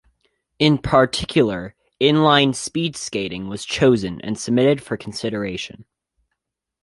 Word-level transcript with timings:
In 0.57 0.79
particular, 0.79 1.75
Inline 2.01 2.55
Speedskating 2.55 3.47
was 3.47 3.63
chosen 3.63 4.19
and 4.21 4.35
submitted 4.35 4.81
for 4.81 4.97
consideration. 4.97 5.85